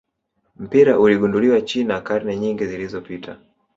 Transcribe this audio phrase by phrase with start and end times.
[0.63, 3.37] mpira uligunduliwa China karne nyingi zilizopita